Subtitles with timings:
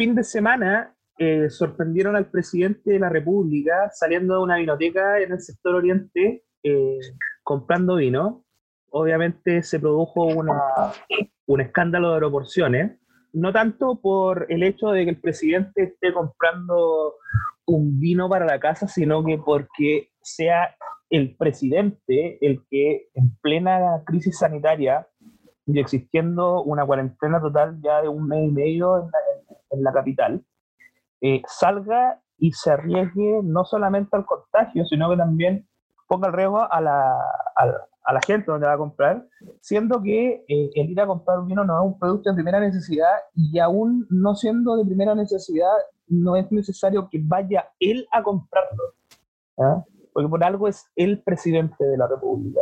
[0.00, 5.32] fin de semana eh, sorprendieron al presidente de la República saliendo de una vinoteca en
[5.32, 6.98] el sector oriente eh,
[7.42, 8.46] comprando vino.
[8.92, 10.58] Obviamente se produjo una,
[11.46, 12.98] un escándalo de proporciones,
[13.34, 17.16] no tanto por el hecho de que el presidente esté comprando
[17.66, 20.74] un vino para la casa, sino que porque sea
[21.10, 25.06] el presidente el que en plena crisis sanitaria
[25.66, 29.10] y existiendo una cuarentena total ya de un mes y medio en
[29.70, 30.44] en la capital,
[31.20, 35.68] eh, salga y se arriesgue no solamente al contagio, sino que también
[36.08, 37.18] ponga el riesgo a la,
[37.56, 39.28] a, gente donde va a comprar,
[39.60, 42.58] siendo que eh, el ir a comprar un vino no es un producto de primera
[42.58, 45.72] necesidad y aún no siendo de primera necesidad,
[46.08, 48.94] no es necesario que vaya él a comprarlo,
[50.12, 52.60] porque por algo es el presidente de la República.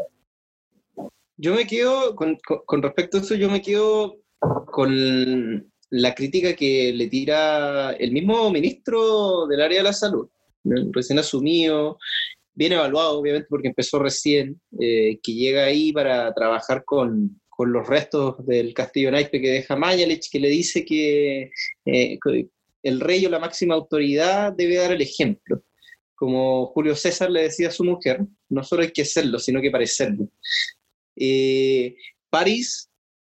[1.39, 4.17] Yo me quedo, con, con respecto a eso, yo me quedo
[4.67, 4.91] con
[5.91, 10.29] la crítica que le tira el mismo ministro del área de la salud,
[10.93, 11.99] recién asumido,
[12.55, 17.87] bien evaluado, obviamente, porque empezó recién, eh, que llega ahí para trabajar con, con, los
[17.87, 21.51] restos del castillo Naipe que deja Mañalich, que le dice que,
[21.87, 22.19] eh,
[22.83, 25.63] el rey o la máxima autoridad debe dar el ejemplo.
[26.15, 29.71] Como Julio César le decía a su mujer, no solo hay que serlo, sino que
[29.71, 30.29] parecerlo.
[31.15, 31.95] Eh,
[32.29, 32.88] París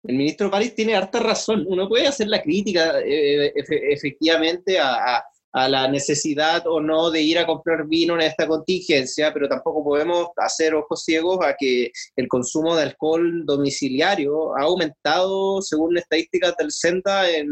[0.04, 1.66] el ministro París tiene harta razón.
[1.68, 7.48] Uno puede hacer la crítica eh, efectivamente a, la necesidad o no de ir a
[7.48, 12.76] comprar vino en esta contingencia, pero tampoco podemos hacer ojos ciegos a que el consumo
[12.76, 17.48] de alcohol domiciliario ha aumentado, según estadísticas del CENTA, en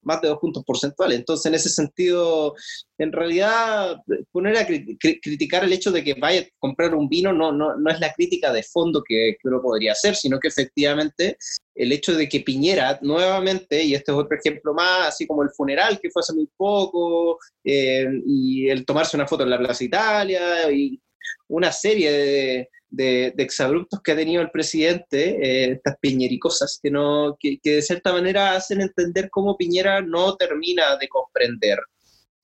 [0.00, 1.18] más de dos puntos porcentuales.
[1.18, 2.54] Entonces, en ese sentido,
[2.98, 4.02] en realidad,
[4.32, 7.90] poner a criticar el hecho de que vaya a comprar un vino no, no, no
[7.90, 11.36] es la crítica de fondo que, uno podría hacer, sino que efectivamente
[11.74, 15.50] el hecho de que Piñera nuevamente, y este es otro ejemplo más, así como el
[15.50, 19.84] funeral que fue hace muy poco, eh, y el tomarse una foto en la Plaza
[19.84, 21.00] Italia, y
[21.48, 27.36] una serie de, de, exabruptos que ha tenido el presidente, eh, estas piñericosas, que, no,
[27.38, 31.78] que de cierta manera hacen entender cómo Piñera no termina de comprender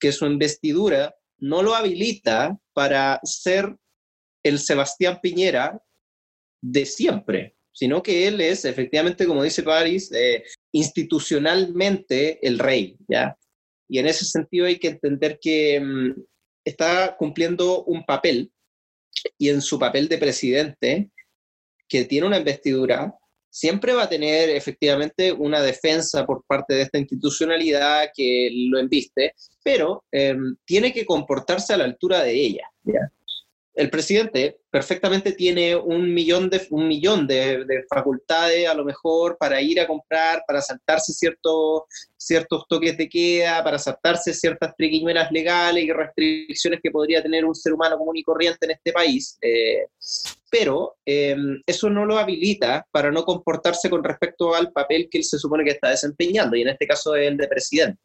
[0.03, 3.73] que su investidura no lo habilita para ser
[4.43, 5.81] el Sebastián Piñera
[6.61, 13.35] de siempre sino que él es efectivamente, como dice París, eh, institucionalmente el rey, ¿ya?
[13.89, 16.21] Y en ese sentido hay que entender que mm,
[16.63, 18.51] está cumpliendo un papel,
[19.37, 21.09] y en su papel de presidente,
[21.87, 23.13] que tiene una investidura,
[23.53, 29.35] siempre va a tener efectivamente una defensa por parte de esta institucionalidad que lo embiste,
[29.63, 32.67] pero em, tiene que comportarse a la altura de ella.
[33.75, 39.61] El presidente perfectamente tiene un millón de, un millón de, facultades a lo mejor para
[39.61, 41.83] ir a comprar, para saltarse ciertos,
[42.15, 47.55] ciertos toques de queda, para saltarse ciertas triquiñuelas legales y restricciones que podría tener un
[47.55, 49.37] ser humano común y corriente en este país.
[49.41, 49.87] Eh,
[50.51, 55.23] pero em, eso no lo habilita para no comportarse con respecto al papel que él
[55.23, 57.99] se supone que está desempeñando, y en este caso el de presidente.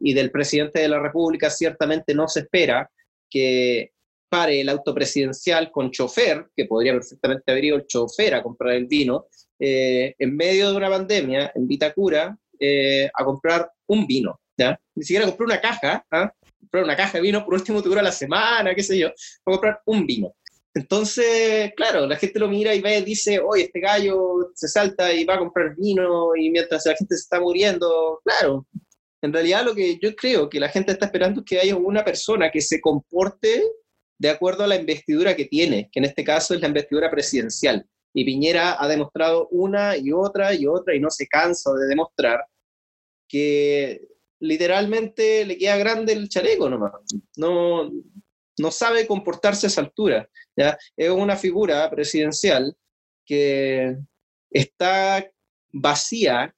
[0.00, 2.90] Y del presidente de la República ciertamente no se espera
[3.30, 3.93] que
[4.42, 8.86] el auto presidencial con chofer, que podría perfectamente haber ido el chofer a comprar el
[8.86, 9.26] vino,
[9.58, 14.40] eh, en medio de una pandemia en Vitacura eh, a comprar un vino.
[14.56, 14.78] ¿ya?
[14.94, 16.32] Ni siquiera comprar una caja, ¿ah?
[16.60, 19.50] comprar una caja de vino, por último te dura la semana, qué sé yo, a
[19.50, 20.34] comprar un vino.
[20.74, 25.24] Entonces, claro, la gente lo mira y ve dice, oye, este gallo se salta y
[25.24, 28.66] va a comprar vino y mientras la gente se está muriendo, claro.
[29.22, 32.04] En realidad lo que yo creo que la gente está esperando es que haya una
[32.04, 33.62] persona que se comporte
[34.18, 37.86] de acuerdo a la investidura que tiene, que en este caso es la investidura presidencial.
[38.12, 42.44] Y Piñera ha demostrado una y otra y otra y no se cansa de demostrar
[43.28, 44.06] que
[44.38, 46.92] literalmente le queda grande el chaleco nomás.
[47.36, 47.90] No,
[48.58, 50.28] no sabe comportarse a esa altura.
[50.96, 52.76] Es una figura presidencial
[53.26, 53.96] que
[54.50, 55.28] está
[55.72, 56.54] vacía,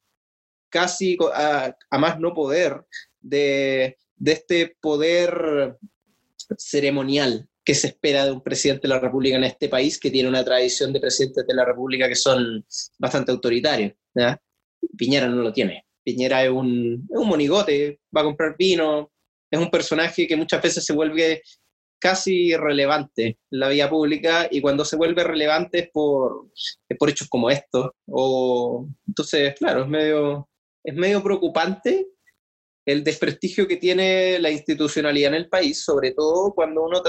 [0.69, 2.84] casi a, más no poder,
[3.20, 5.78] de, de este poder
[6.58, 10.28] ceremonial que se espera de un presidente de la República en este país que tiene
[10.28, 12.64] una tradición de presidentes de la República que son
[12.96, 13.92] bastante autoritarios.
[14.96, 15.84] Piñera no lo tiene.
[16.04, 19.10] Piñera es un, es un monigote, va a comprar vino,
[19.50, 21.42] es un personaje que muchas veces se vuelve
[21.98, 26.52] casi irrelevante en la vida pública y cuando se vuelve relevante es por,
[26.88, 27.90] es por hechos como estos.
[28.06, 30.48] O, entonces, claro, es medio,
[30.84, 32.06] es medio preocupante
[32.86, 37.02] el desprestigio que tiene la institucionalidad en el país, sobre todo cuando uno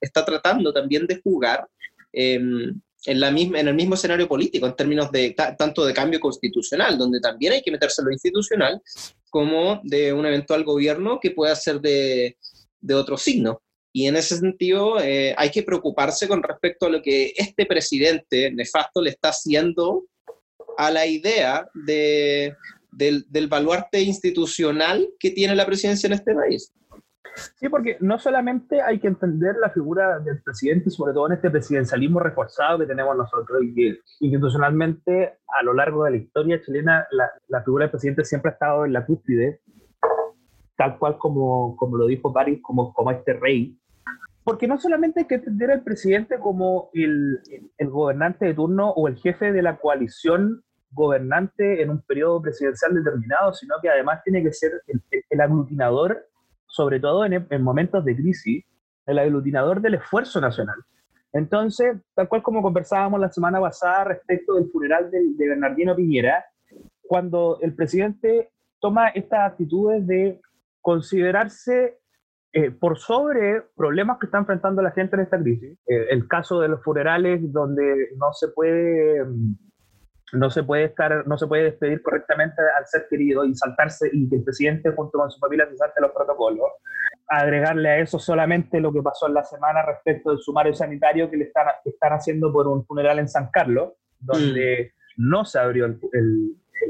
[0.00, 1.68] está tratando también de jugar
[2.12, 6.18] em, en, la misma, en el mismo escenario político, en términos de tanto de cambio
[6.18, 8.82] constitucional, donde también hay que meterse lo institucional,
[9.30, 12.36] como de un eventual gobierno que pueda ser de,
[12.80, 13.62] de otro signo.
[13.92, 18.50] Y en ese sentido eh, hay que preocuparse con respecto a lo que este presidente
[18.50, 20.06] nefasto le está haciendo
[20.76, 22.54] a la idea de,
[22.92, 26.72] del, del baluarte institucional que tiene la presidencia en este país.
[27.58, 31.50] Sí, porque no solamente hay que entender la figura del presidente, sobre todo en este
[31.50, 37.06] presidencialismo reforzado que tenemos nosotros, y que institucionalmente a lo largo de la historia chilena
[37.12, 39.60] la, la figura del presidente siempre ha estado en la cúspide,
[40.76, 43.76] tal cual como, como lo dijo París, como, como este rey.
[44.42, 47.38] Porque no solamente hay que entender al presidente como el,
[47.76, 52.94] el gobernante de turno o el jefe de la coalición gobernante en un periodo presidencial
[52.94, 56.26] determinado, sino que además tiene que ser el, aglutinador
[56.66, 58.64] sobre todo en, momentos de crisis,
[59.06, 60.76] el aglutinador del esfuerzo nacional.
[61.32, 66.44] Entonces, tal cual como conversábamos la semana pasada respecto del funeral de, Bernardino Piñera,
[67.02, 68.50] cuando el presidente
[68.80, 70.40] toma estas actitudes de
[70.80, 71.98] considerarse
[72.52, 76.60] eh, por sobre problemas que está enfrentando la gente en esta crisis, eh, el caso
[76.60, 79.69] de los funerales donde no se puede mm,
[80.32, 84.28] no se puede estar, no se puede despedir correctamente al ser querido y saltarse y
[84.28, 86.68] que el presidente junto con su familia se salte los protocolos.
[87.26, 91.36] Agregarle a eso solamente lo que pasó en la semana respecto del sumario sanitario que
[91.36, 95.28] le están, están haciendo por un funeral en San Carlos, donde mm.
[95.28, 95.98] no se abrió el,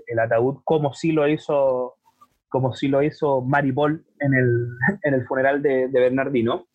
[0.06, 1.96] el, ataúd como sí lo hizo
[2.48, 4.68] como sí lo hizo Maripol en el,
[5.02, 6.66] en el funeral de, de Bernardino.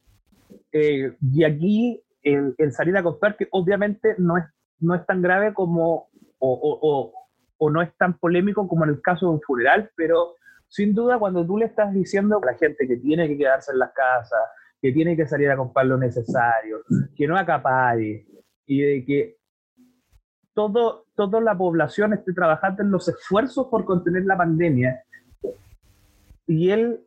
[0.72, 4.46] Eh, y aquí el, el, salir a contar que obviamente no es,
[4.80, 6.10] no es tan grave como
[6.40, 7.14] o,
[7.72, 10.36] no es tan polémico como en el caso de un funeral, pero
[10.68, 13.80] sin duda cuando tú le estás diciendo a la gente que tiene que quedarse en
[13.80, 14.40] las casas,
[14.82, 16.82] que tiene que salir a comprar lo necesario,
[17.16, 18.26] que no acapare
[18.68, 19.38] y de que
[20.54, 25.04] todo, toda la población esté trabajando en los esfuerzos por contener la pandemia
[26.48, 27.02] y él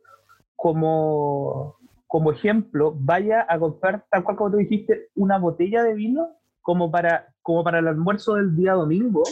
[0.55, 6.38] como, como ejemplo vaya a comprar, tal cual como tú dijiste, una botella de vino
[6.61, 9.23] como para, como para el almuerzo del día domingo,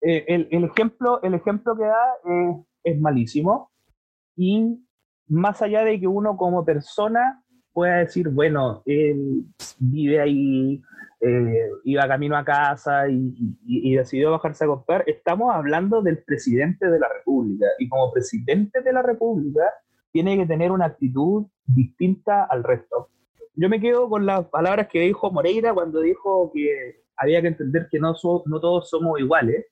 [0.00, 3.70] eh, el, el, ejemplo, el ejemplo que da es malísimo.
[4.36, 4.78] Y
[5.28, 7.42] más allá de que uno como persona
[7.72, 9.44] pueda decir, bueno, él
[9.78, 10.82] vive ahí,
[11.20, 13.34] eh, iba camino a casa y,
[13.66, 17.66] y, decidió bajarse a comprar, estamos hablando del presidente de la República.
[17.78, 19.62] Y como presidente de la República,
[20.12, 23.10] tiene que tener una actitud distinta al resto
[23.56, 27.88] yo me quedo con las palabras que dijo Moreira cuando dijo que había que entender
[27.90, 28.14] que no,
[28.44, 29.66] no todos somos iguales.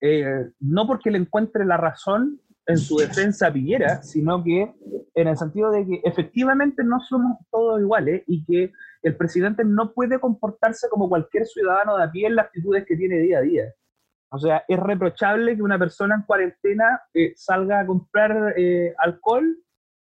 [0.00, 4.74] Eh, no porque le encuentre la razón en su defensa a Piñera, sino que
[5.14, 8.72] en el sentido de que efectivamente no somos todos iguales y que
[9.02, 12.96] el presidente no puede comportarse como cualquier ciudadano de a pie en las actitudes que
[12.96, 13.74] tiene día a día.
[14.30, 19.56] O sea, es reprochable que una persona en cuarentena eh, salga a comprar eh, alcohol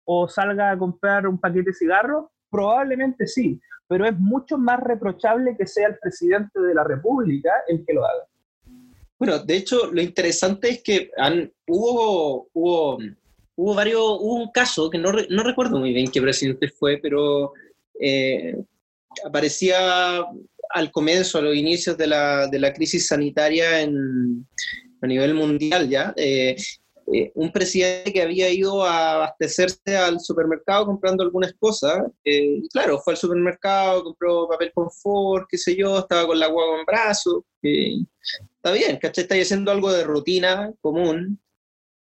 [0.05, 5.57] o salga a comprar un paquete de cigarros Probablemente sí, pero es mucho más reprochable
[5.57, 8.25] que sea el presidente de la República el que lo haga.
[9.19, 11.11] Bueno, de hecho, lo interesante es que
[11.67, 12.99] hubo, hubo,
[13.57, 17.53] hubo varios, hubo un caso que no, no recuerdo muy bien qué presidente fue, pero
[18.01, 18.57] eh,
[19.27, 20.25] aparecía
[20.71, 24.47] al comienzo, a los inicios de la, de la crisis sanitaria en,
[25.01, 26.57] a nivel mundial ya, eh,
[27.13, 32.99] eh, un presidente que había ido a abastecerse al supermercado comprando algunas cosas, eh, claro,
[33.01, 37.47] fue al supermercado, compró papel confort, qué sé yo, estaba con la guagua en brazo,
[37.63, 37.97] eh,
[38.57, 39.23] está bien, ¿cachai?
[39.23, 41.41] Está haciendo algo de rutina común.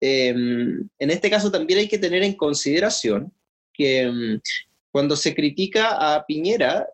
[0.01, 3.34] en este caso también hay que tener en consideración
[3.74, 4.41] que mm,
[4.91, 6.88] cuando se critica a Piñera,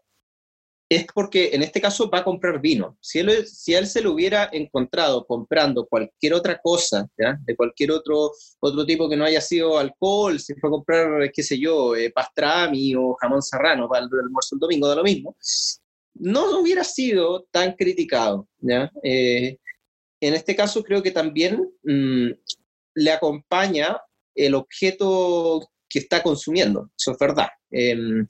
[0.88, 2.98] es porque en este caso va a comprar vino.
[3.02, 8.32] Si él, si él se lo hubiera encontrado comprando cualquier otra cosa, de cualquier otro,
[8.60, 12.12] otro tipo que no haya sido alcohol, si fue a comprar, qué sé yo, eh,
[12.12, 15.36] pastrami o jamón serrano para el, almuerzo el domingo, da lo mismo,
[16.16, 18.48] no hubiera sido tan criticado.
[19.04, 19.58] Eh,
[20.22, 22.30] en este caso creo que también mm,
[22.96, 23.98] le acompaña
[24.36, 27.48] el objeto que está consumiendo, eso es verdad.
[27.72, 28.26] Em,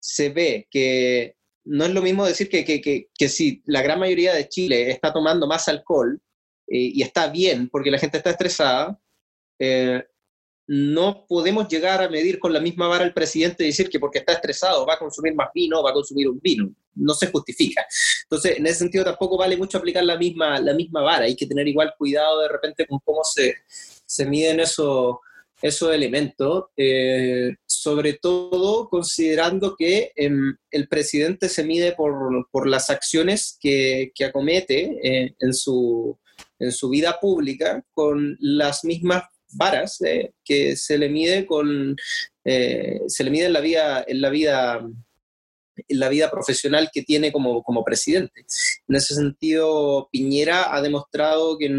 [0.00, 4.34] se ve que no es lo mismo decir que, que, que, si la gran mayoría
[4.34, 6.20] de Chile está tomando más alcohol
[6.66, 8.98] eh, y está bien porque la gente está estresada,
[9.58, 10.02] eh,
[10.66, 14.20] no podemos llegar a medir con la misma vara al presidente y decir que porque
[14.20, 16.70] está estresado va a consumir más vino, va a consumir un vino.
[16.94, 17.84] No se justifica.
[18.22, 21.24] Entonces, en ese sentido tampoco vale mucho aplicar la misma, la misma vara.
[21.24, 23.56] Hay que tener igual cuidado de repente con cómo se,
[24.06, 25.16] se miden esos
[25.62, 33.58] esos elementos, eh, sobre todo considerando que em, el presidente se mide por, las acciones
[33.60, 36.18] que, acomete eh, en, su,
[36.58, 41.96] en su vida pública con las mismas varas eh, que se le mide con
[42.44, 44.80] se le mide en la vida en la vida
[45.88, 48.44] en la vida profesional que tiene como, como presidente.
[48.88, 51.70] En ese sentido, Piñera ha demostrado que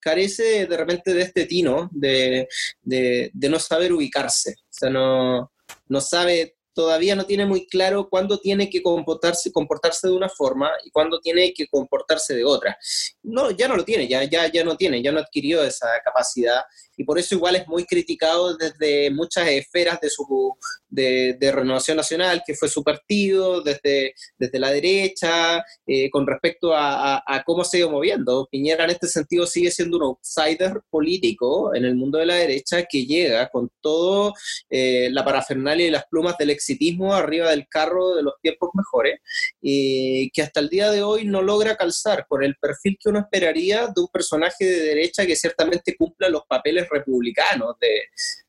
[0.00, 2.48] carece de repente de este tino de,
[2.82, 4.56] de, de no saber ubicarse.
[4.60, 5.52] O sea, no,
[5.88, 10.70] no sabe todavía no tiene muy claro cuándo tiene que comportarse, comportarse de una forma
[10.84, 12.76] y cuándo tiene que comportarse de otra.
[13.22, 16.62] No, ya no lo tiene, ya, ya, ya no tiene, ya no adquirió esa capacidad
[16.96, 20.56] y por eso igual es muy criticado desde muchas esferas de, su,
[20.88, 27.22] de, Renovación Nacional, que fue su partido, desde, desde la derecha, eh, con respecto a,
[27.44, 28.48] cómo se ha ido moviendo.
[28.50, 32.84] Piñera en este sentido sigue siendo un outsider político en el mundo de la derecha
[32.84, 34.32] que llega con todo
[34.70, 39.20] eh, la parafernalia y las plumas del exitismo arriba del carro de los tiempos mejores,
[39.60, 43.20] y que hasta el día de hoy no logra calzar con el perfil que uno
[43.20, 48.02] esperaría de un personaje de derecha que ciertamente cumpla los papeles republicanos de,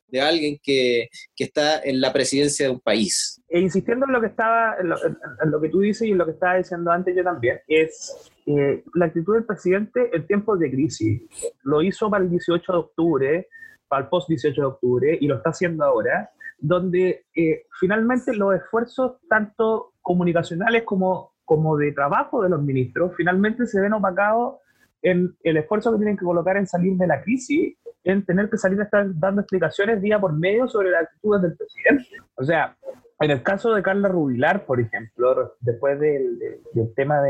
[0.08, 3.42] de alguien que, que, está en la presidencia de un país.
[3.50, 4.90] E insistiendo en lo que estaba, en
[5.52, 8.84] lo, que tú dices y en lo que estaba diciendo antes yo también, es eh,
[8.94, 11.22] la actitud del presidente en tiempos de crisis.
[11.64, 13.48] Lo hizo para el 18 de octubre,
[13.88, 18.56] para el post 18 de octubre, y lo está haciendo ahora, donde eh, finalmente los
[18.56, 24.58] esfuerzos, tanto comunicacionales como, como de trabajo de los ministros, finalmente se ven opacados
[25.02, 28.58] en el esfuerzo que tienen que colocar en salir de la crisis en tener que
[28.58, 32.06] salir a estar dando explicaciones día por medio sobre las actitudes del presidente.
[32.36, 32.78] O sea,
[33.20, 36.40] en el caso de Carla Rubilar, por ejemplo, después del,
[36.96, 37.22] tema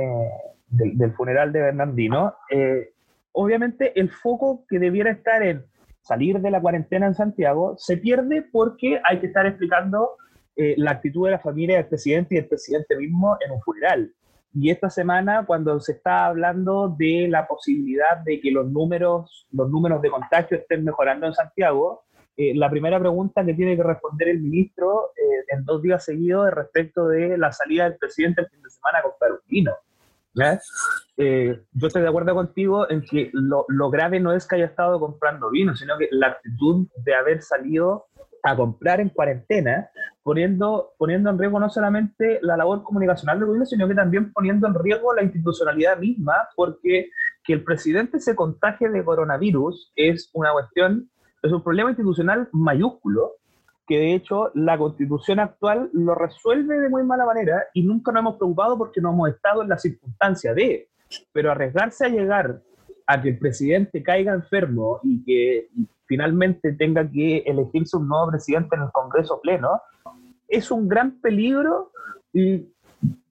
[0.69, 2.91] del, funeral de Bernardino, eh,
[3.31, 5.65] obviamente el foco que debiera estar en
[6.05, 10.11] salir de la cuarentena en Santiago se pierde porque hay que estar explicando
[10.55, 14.13] eh, la actitud de la familia del presidente y del presidente mismo en un funeral.
[14.53, 19.69] Y esta semana, cuando se está hablando de la posibilidad de que los números, los
[19.69, 22.03] números de contagio estén mejorando en Santiago,
[22.37, 26.47] eh, la primera pregunta que tiene que responder el ministro eh, en dos días seguidos
[26.47, 29.31] es respecto de la salida del presidente el fin de semana a comprar
[30.35, 30.59] vino.
[31.17, 34.65] Eh, yo estoy de acuerdo contigo en que lo, lo, grave no es que haya
[34.65, 38.05] estado comprando vino, sino que la actitud de haber salido
[38.45, 39.89] a comprar en cuarentena,
[40.21, 44.67] poniendo, poniendo en riesgo no solamente la labor comunicacional del gobierno, sino que también poniendo
[44.67, 47.09] en riesgo la institucionalidad misma, porque
[47.43, 51.09] que el presidente se contagie de coronavirus es una cuestión,
[51.41, 53.31] es un problema institucional mayúsculo,
[53.87, 58.21] que de hecho la constitución actual lo resuelve de muy mala manera y nunca nos
[58.21, 60.89] hemos preocupado porque no hemos estado en la circunstancia de,
[61.31, 62.61] pero arriesgarse a llegar
[63.07, 65.69] a que el presidente caiga enfermo y que
[66.05, 69.81] finalmente tenga que elegirse un nuevo presidente en el Congreso pleno,
[70.47, 71.91] es un gran peligro
[72.33, 72.67] y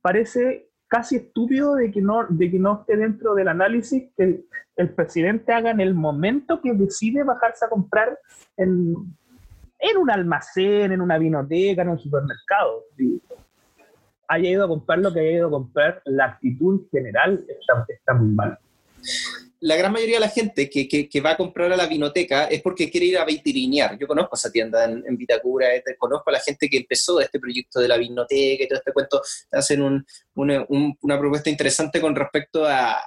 [0.01, 4.45] parece casi estúpido de que no, de que no esté dentro del análisis que
[4.77, 8.19] el, presidente haga en el momento que decide bajarse a comprar
[8.57, 8.95] en,
[9.79, 12.85] en un almacén, en una vinoteca, en un supermercado.
[14.29, 17.45] Haya ido a comprar lo que haya ido a comprar, la actitud general
[17.89, 18.59] está, muy mal
[19.65, 22.61] la gran mayoría de la gente que, que, va a comprar a la vinoteca es
[22.61, 23.99] porque quiere ir a vitrinear.
[23.99, 27.81] Yo conozco esa tienda en, Vitacura, este, conozco a la gente que empezó este proyecto
[27.81, 29.23] de la vinoteca y todo este cuento.
[29.51, 32.99] Hacen un, una, una, propuesta interesante con respecto a,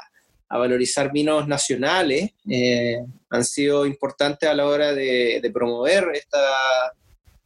[0.50, 2.32] a valorizar vinos nacionales.
[2.50, 2.98] Eh,
[3.30, 6.06] han sido importantes a la hora de, promover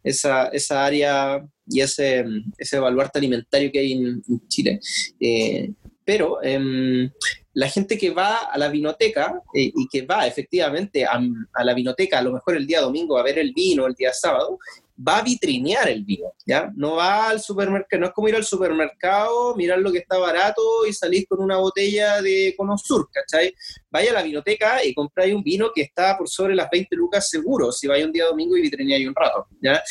[0.04, 2.26] esa, área y ese,
[2.58, 4.80] ese baluarte alimentario que hay en, Chile.
[5.20, 5.72] Eh,
[6.04, 7.10] pero em,
[7.54, 11.20] la gente que va a la vinoteca eh, y que va efectivamente a,
[11.64, 14.58] la vinoteca, a lo mejor el día domingo a ver el vino, el día sábado,
[14.98, 16.72] va a vitrinear el vino, ¿ya?
[16.76, 20.86] No va al supermercado, no es como ir al supermercado, mirar lo que está barato
[20.88, 23.54] y salir con una botella de Cono Sur, ¿cachai?
[23.90, 27.30] Vaya a la vinoteca y compráis un vino que está por sobre las 20 lucas
[27.30, 29.82] seguro, si vais un día domingo y vitrineáis un rato, ¿ya?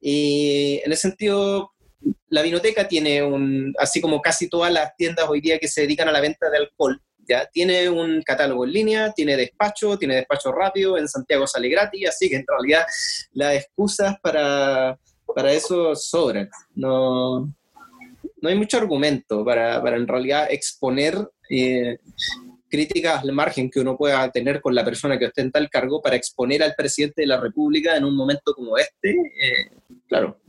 [0.00, 1.72] Y en ese sentido,
[2.28, 6.08] la vinoteca tiene un, así como casi todas las tiendas hoy día que se dedican
[6.08, 7.46] a la venta de alcohol, ¿ya?
[7.52, 12.28] Tiene un catálogo en línea, tiene despacho, tiene despacho rápido, en Santiago sale gratis, así
[12.28, 12.86] que en realidad
[13.32, 14.98] las excusas para,
[15.34, 16.48] para eso sobran.
[16.74, 17.40] No,
[18.40, 21.16] no hay mucho argumento para, para en realidad exponer
[21.50, 21.98] eh,
[22.68, 26.16] críticas al margen que uno pueda tener con la persona que ostenta el cargo para
[26.16, 29.10] exponer al presidente de la República en un momento como este.
[29.10, 29.70] Eh,
[30.06, 30.40] claro,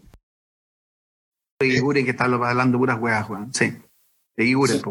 [1.60, 3.54] que está hablando puras weas, Juan.
[3.54, 3.74] Sí.
[4.36, 4.82] Pues,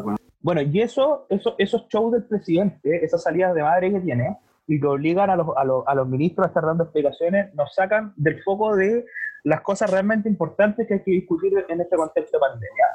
[0.40, 4.36] bueno, y eso, eso, esos shows del presidente, esas salidas de madre que tiene,
[4.68, 8.42] y que obligan a los, a, los, ministros a estar dando explicaciones, nos sacan del
[8.42, 9.06] foco de
[9.44, 12.86] las cosas realmente importantes que hay que discutir en este contexto de pandemia.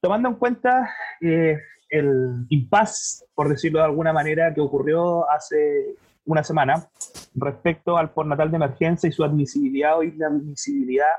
[0.00, 1.58] Tomando en cuenta eh,
[1.90, 6.88] el impasse, por decirlo de alguna manera, que ocurrió hace una semana
[7.34, 11.12] respecto al natal de emergencia y su admisibilidad o inadmisibilidad,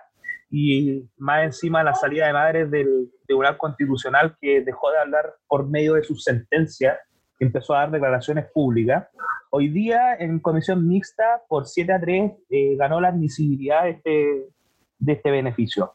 [0.49, 5.67] y más encima la salida de madres del Tribunal Constitucional que dejó de hablar por
[5.67, 6.97] medio de sus sentencias,
[7.39, 9.07] empezó a dar declaraciones públicas.
[9.49, 14.45] Hoy día en comisión mixta, por 7 a 3, eh, ganó la admisibilidad de este,
[14.99, 15.93] de este beneficio.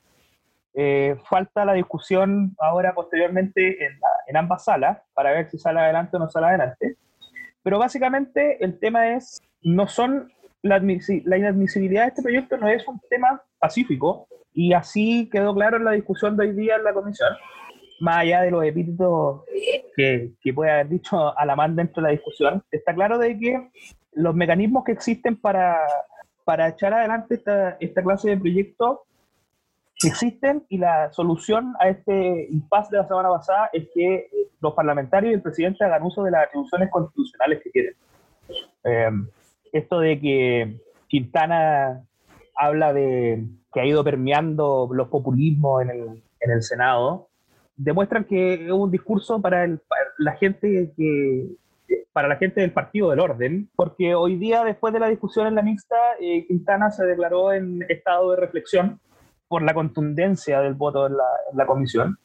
[0.74, 3.92] Eh, falta la discusión ahora posteriormente en,
[4.26, 6.96] en, ambas salas para ver si sale adelante o no sale adelante.
[7.62, 10.32] Pero básicamente el tema es, no son,
[10.62, 15.76] la, la inadmisibilidad de este proyecto no es un tema pacífico y así quedó claro
[15.76, 17.30] en la discusión de hoy día en la comisión,
[18.00, 19.42] más allá de los epítetos
[19.96, 23.70] que, que puede haber dicho Alamán dentro de la discusión, está claro de que
[24.12, 25.78] los mecanismos que existen para,
[26.44, 28.98] para echar adelante esta, esta clase de proyectos
[30.04, 34.28] existen y la solución a este impasse de la semana pasada es que
[34.60, 37.94] los parlamentarios y el presidente hagan uso de las atribuciones constitucionales que tienen.
[38.84, 39.10] Eh,
[39.72, 40.76] esto de que
[41.08, 42.04] Quintana
[42.54, 47.28] habla de que ha ido permeando los populismos en el, en el Senado,
[47.76, 49.80] demuestran que es un discurso para, el,
[50.18, 50.92] la gente
[52.12, 55.54] para la gente del Partido del Orden, porque hoy día, después de la discusión en
[55.54, 59.00] la mixta, eh, Quintana se declaró en estado de reflexión
[59.48, 62.18] por la contundencia del voto en la, en la comisión.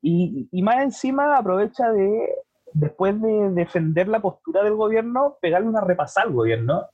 [0.00, 2.28] Y, y, más encima aprovecha de,
[2.72, 6.86] después de defender la postura del gobierno, pegarle una repasada al gobierno,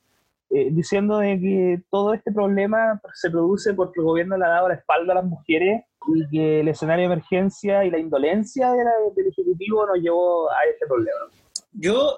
[0.51, 4.69] eh, diciendo de que todo este problema se produce porque el gobierno le ha dado
[4.69, 8.83] la espalda a las mujeres y que el escenario de emergencia y la indolencia de
[9.15, 11.27] del Ejecutivo nos llevó a este problema.
[11.71, 12.17] Yo,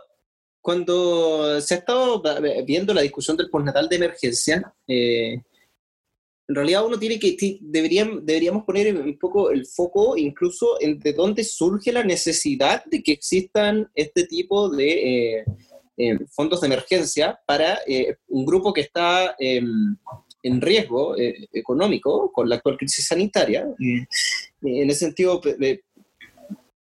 [0.61, 2.21] cuando se ha estado
[2.65, 5.41] viendo la discusión del postnatal de emergencia, eh,
[6.51, 11.13] en realidad uno tiene que, deberían, deberíamos poner un poco el foco incluso en de
[11.13, 15.45] dónde surge la necesidad de que existan este tipo de eh,
[16.01, 19.95] eh, fondos de emergencia para eh, un grupo que está em,
[20.41, 23.67] en riesgo eh, económico con la actual crisis sanitaria.
[23.77, 25.39] en ese sentido,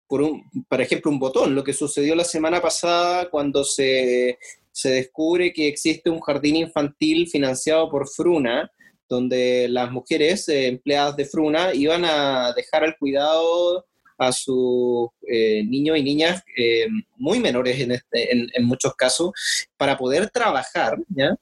[0.09, 4.38] por, un, por ejemplo, un botón, lo que sucedió la semana pasada cuando se,
[4.72, 8.68] se descubre que existe un jardín infantil financiado por Fruna,
[9.09, 13.87] donde las mujeres empleadas de Fruna iban a dejar al cuidado
[14.18, 19.33] a sus eh, niños y niñas eh, muy menores en, este, en, muchos casos
[19.77, 20.98] para poder trabajar.
[21.09, 21.37] ¿ya?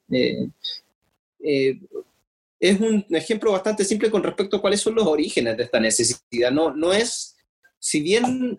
[2.61, 6.51] es un ejemplo bastante simple con respecto a cuáles son los orígenes de esta necesidad.
[6.53, 7.37] No, no es,
[7.79, 8.59] si bien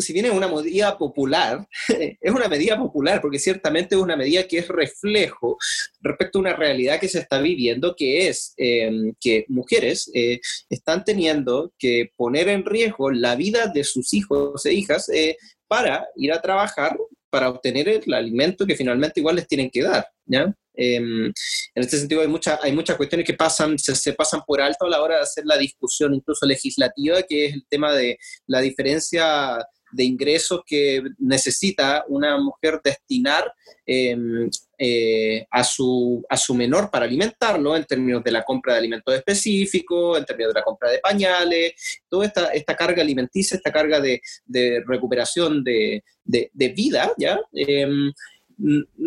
[0.00, 1.66] si bien es una medida popular,
[2.20, 5.58] es una medida popular porque ciertamente es una medida que es reflejo
[6.00, 11.04] respecto a una realidad que se está viviendo, que es eh, que mujeres eh, están
[11.04, 15.36] teniendo que poner en riesgo la vida de sus hijos e hijas eh,
[15.68, 16.96] para ir a trabajar,
[17.30, 20.06] para obtener el alimento que finalmente igual les tienen que dar.
[20.26, 20.52] ¿ya?
[20.74, 21.32] Em, en
[21.74, 25.02] este sentido hay, mucha, hay muchas cuestiones que pasan, se, pasan por alto a la
[25.02, 29.58] hora de hacer la discusión incluso legislativa, que es el tema de la diferencia
[29.92, 33.52] de ingresos que necesita una mujer destinar
[33.86, 34.16] eh,
[34.78, 39.14] eh, a, su, a su menor para alimentarlo, en términos de la compra de alimentos
[39.14, 44.00] específicos, en términos de la compra de pañales, toda esta, esta carga alimenticia, esta carga
[44.00, 47.40] de, de recuperación de, de, vida, ¿ya?
[47.52, 47.86] Eh,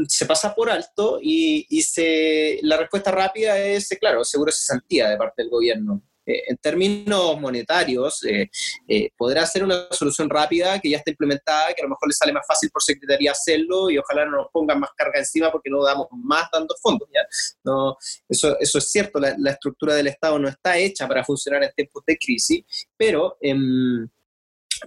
[0.08, 5.18] se pasa por alto y, y se, la respuesta rápida es, claro, seguro cesantía de
[5.18, 6.02] parte del gobierno.
[6.26, 8.50] Eh, en términos monetarios, eh,
[8.88, 12.14] eh, podrá ser una solución rápida que ya está implementada, que a lo mejor le
[12.14, 15.70] sale más fácil por Secretaría hacerlo y ojalá no nos pongan más carga encima porque
[15.70, 17.10] no damos más dando fondos.
[17.14, 17.22] ¿ya?
[17.64, 17.98] No,
[18.30, 21.72] eso, eso es cierto, la, la, estructura del Estado no está hecha para funcionar en
[21.76, 22.64] tiempos de crisis,
[22.98, 23.38] pero...
[23.42, 24.08] Em,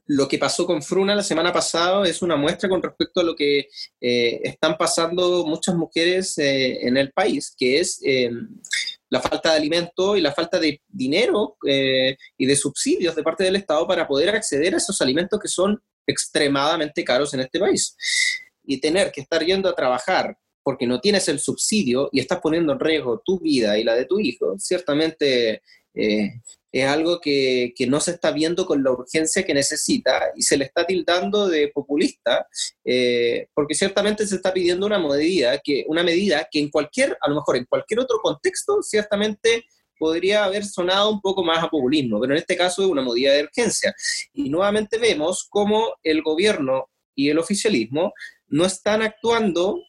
[0.07, 3.35] lo que pasó con Fruna la semana pasada es una muestra con respecto a lo
[3.35, 3.69] que
[4.01, 8.31] eh, están pasando muchas mujeres en el país, que es eh,
[9.11, 13.45] la falta de alimento y la falta de dinero eh, y de subsidios de parte
[13.45, 17.97] del Estado para poder acceder a esos alimentos que son extremadamente caros en este país.
[18.65, 22.73] Y tener que estar yendo a trabajar porque no tienes el subsidio y estás poniendo
[22.73, 25.63] en riesgo tu vida y la de tu hijo, ciertamente
[25.97, 30.43] eh, es algo que, que, no se está viendo con la urgencia que necesita y
[30.43, 32.47] se le está tildando de populista,
[32.85, 37.31] eh, porque ciertamente se está pidiendo una medida, que, una medida que en cualquier, a
[37.31, 39.65] lo mejor en cualquier otro contexto, ciertamente
[39.99, 43.33] podría haber sonado un poco más a populismo, pero en este caso es una medida
[43.33, 43.95] de urgencia.
[44.35, 48.13] Y nuevamente vemos cómo el gobierno y el oficialismo
[48.49, 49.81] no están actuando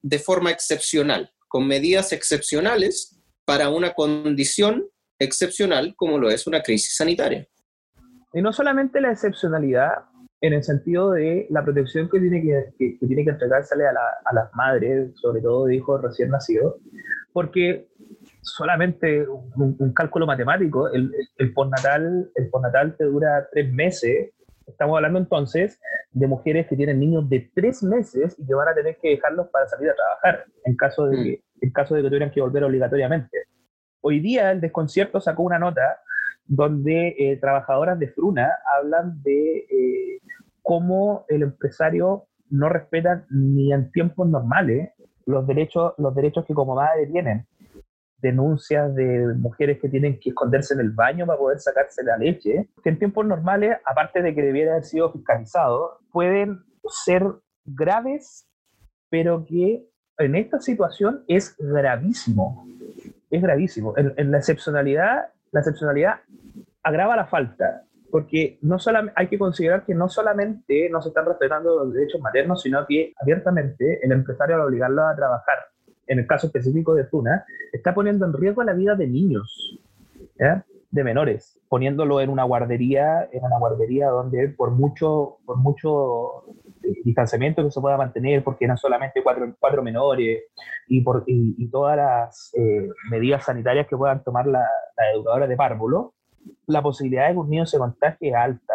[0.00, 4.84] de forma excepcional, con medidas excepcionales para una condición
[5.18, 7.46] excepcional como lo es una crisis sanitaria.
[8.34, 9.92] Y no solamente la excepcionalidad
[10.40, 13.92] en el sentido de la protección que tiene que, tiene que entregársele a,
[14.32, 16.76] las madres, sobre todo de hijos recién nacidos,
[17.32, 17.88] porque
[18.40, 24.32] solamente un, cálculo matemático, el, el, postnatal, el postnatal te dura tres meses.
[24.66, 25.78] Estamos hablando entonces
[26.12, 29.48] de mujeres que tienen niños de tres meses y que van a tener que dejarlos
[29.48, 31.22] para salir a trabajar en caso de mm.
[31.22, 33.46] que, en caso de que tuvieran que volver obligatoriamente.
[34.00, 36.00] Hoy día el desconcierto sacó una nota
[36.44, 40.20] donde eh, trabajadoras de Fruna hablan de eh,
[40.60, 44.90] cómo el empresario no respeta ni en tiempos normales
[45.24, 47.46] los derechos, los derechos que como madre tienen.
[48.22, 52.68] Denuncias de mujeres que tienen que esconderse en el baño para poder sacarse la leche,
[52.82, 56.62] que en tiempos normales, aparte de que debiera haber sido fiscalizado, pueden
[57.04, 57.24] ser
[57.64, 58.48] graves,
[59.10, 59.84] pero que
[60.18, 62.66] en esta situación es gravísimo.
[63.28, 63.94] Es gravísimo.
[63.96, 66.20] En, la excepcionalidad, la excepcionalidad
[66.82, 68.76] agrava la falta porque no
[69.16, 73.14] hay que considerar que no solamente no se están respetando los derechos maternos, sino que
[73.18, 75.71] abiertamente el empresario al obligarlo a trabajar,
[76.06, 79.78] en el caso específico de Tuna, está poniendo en riesgo la vida de niños,
[80.90, 86.44] de menores, poniéndolo en una guardería, en una guardería donde por mucho, por mucho
[86.82, 90.42] eh, distanciamiento que se pueda mantener, porque eran solamente cuatro, cuatro menores,
[90.88, 95.56] y, por, y, todas las eh, medidas sanitarias que puedan tomar las la educadoras de
[95.56, 96.12] párvulo,
[96.66, 98.74] la posibilidad de que un niño se contagie es alta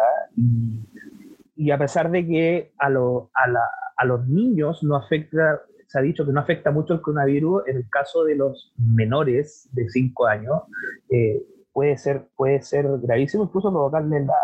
[1.56, 6.32] y, a pesar de que a, a, los niños no afecta, se ha dicho que
[6.32, 10.62] no afecta mucho el coronavirus, en el caso de los menores de 5 años
[11.10, 14.36] eh, puede, ser, puede ser gravísimo, incluso provocarle la,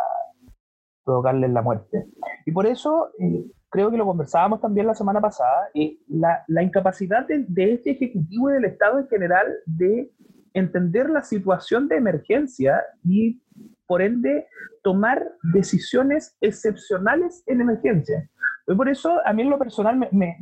[1.04, 2.07] provocarle la muerte.
[2.46, 6.62] Y por eso eh, creo que lo conversábamos también la semana pasada, eh, la, la,
[6.62, 10.11] incapacidad de, de, este Ejecutivo y del Estado en general de
[10.54, 13.42] entender la situación de emergencia y,
[13.87, 14.46] por ende,
[14.83, 18.30] tomar decisiones excepcionales en emergencia.
[18.66, 20.38] Y por eso, a mí en lo personal, me,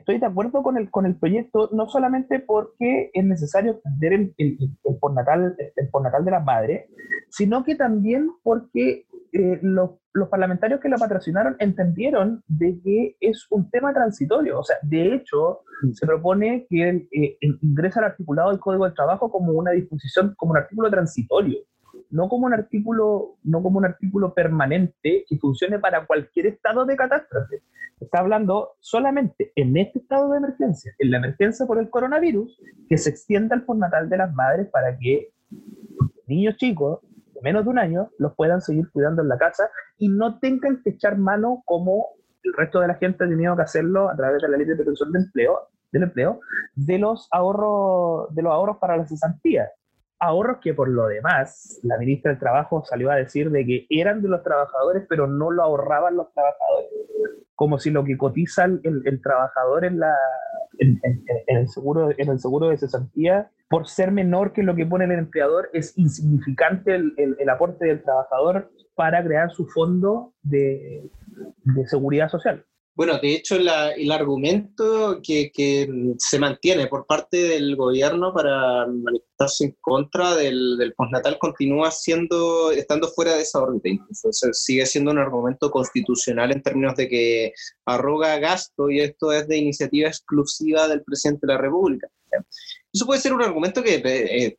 [0.00, 4.34] estoy de acuerdo con el, con el proyecto, no solamente porque es necesario entender el,
[4.38, 6.86] el, el, postnatal, el de las madres,
[7.28, 13.46] sino que también porque eh, los, los, parlamentarios que lo patrocinaron entendieron de que es
[13.50, 14.58] un tema transitorio.
[14.58, 15.92] O sea, de hecho, mm.
[15.92, 20.52] se propone que eh, ingresa al articulado del Código del Trabajo como una disposición, como
[20.52, 21.58] un artículo transitorio
[22.10, 26.96] no como un artículo, no como un artículo permanente que funcione para cualquier estado de
[26.96, 27.62] catástrofe.
[28.00, 32.98] Está hablando solamente en este estado de emergencia, en la emergencia por el coronavirus, que
[32.98, 35.32] se extienda el postnatal de las madres para que
[36.26, 37.00] niños chicos
[37.34, 40.82] de menos de un año los puedan seguir cuidando en la casa y no tengan
[40.82, 42.06] que echar mano como
[42.42, 44.76] el resto de la gente ha tenido que hacerlo a través de la ley de
[44.76, 45.58] protección de empleo,
[45.92, 46.40] del empleo,
[46.74, 49.68] de los ahorros, de los ahorros para las cesantías
[50.20, 54.22] ahorros que por lo demás la ministra del Trabajo salió a decir de que eran
[54.22, 56.90] de los trabajadores, pero no lo ahorraban los trabajadores.
[57.54, 60.14] Como si lo que cotiza el, trabajador en, la,
[60.78, 61.00] en,
[61.46, 65.12] el seguro, en el seguro de cesantía, por ser menor que lo que pone el
[65.12, 71.10] empleador, es insignificante el, el aporte del trabajador para crear su fondo de,
[71.64, 72.64] de seguridad social.
[73.00, 75.50] Bueno, de hecho, el argumento que,
[76.18, 82.70] se mantiene por parte del gobierno para manifestarse en contra del, del postnatal continúa siendo,
[82.72, 83.88] estando fuera de esa órbita.
[83.88, 87.52] Entonces, sigue siendo un argumento constitucional en términos de que
[87.86, 92.06] arroga gasto y esto es de iniciativa exclusiva del presidente de la República.
[92.92, 94.58] Eso puede ser un argumento que eh,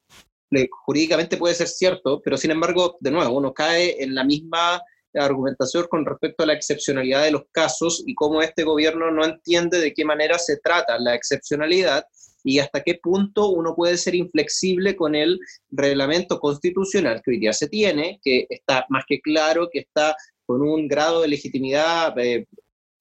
[0.50, 4.82] eh, jurídicamente puede ser cierto, pero sin embargo, de nuevo, uno cae en la misma
[5.13, 9.80] argumentación con respecto a la excepcionalidad de los casos y cómo este gobierno no entiende
[9.80, 12.06] de qué manera se trata la excepcionalidad
[12.43, 17.54] y hasta qué punto uno puede ser inflexible con el reglamento constitucional que hoy día
[17.54, 22.47] se tiene, que está más que claro, que está con un grado de legitimidad eh,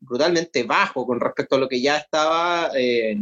[0.00, 3.16] brutalmente bajo con respecto a lo que ya estaba eh,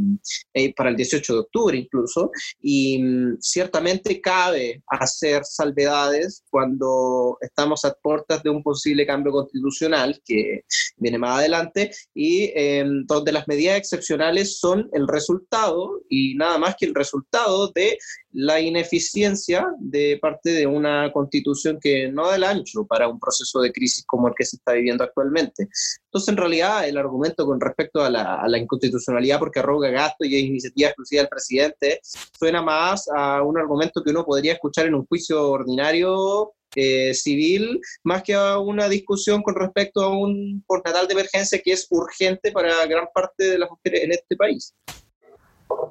[0.55, 7.85] eh, para el 18 de octubre incluso, y mm, ciertamente cabe hacer salvedades cuando estamos
[7.85, 10.63] a puertas de un posible cambio constitucional que
[10.97, 16.77] viene más adelante y em, donde las medidas excepcionales son el resultado y nada más
[16.79, 17.99] que el resultado de
[18.33, 23.61] la ineficiencia de parte de una constitución que no da el ancho para un proceso
[23.61, 25.69] de crisis como el que se está viviendo actualmente.
[26.05, 30.43] Entonces, en realidad, el argumento con respecto a la, inconstitucionalidad porque arroga gasto y es
[30.43, 35.07] iniciativa exclusiva del presidente, suena más a un argumento que uno podría escuchar en un
[35.07, 41.15] juicio ordinario eh, civil más que a una discusión con respecto a un postnatal de
[41.15, 44.75] emergencia que es urgente para gran parte de las mujeres en este país.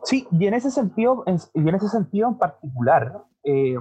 [0.04, 3.76] Sí, y en ese sentido, en, y en ese sentido en particular, eh,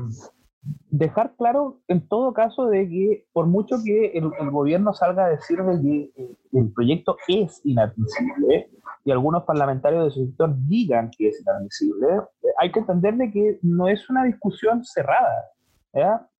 [0.90, 5.62] dejar claro en todo caso de que por mucho que el, gobierno salga a decir
[5.62, 8.70] de que eh, el proyecto es inadmisible
[9.04, 12.06] y algunos parlamentarios de su sector digan que es inadmisible,
[12.42, 15.50] eh, hay que entender de que no es una discusión cerrada,